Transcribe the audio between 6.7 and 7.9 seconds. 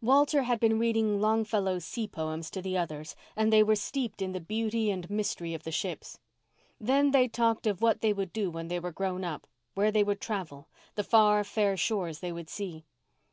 Then they talked of